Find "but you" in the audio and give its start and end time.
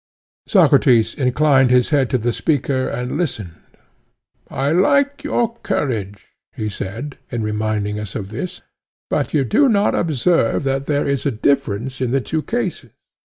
9.11-9.43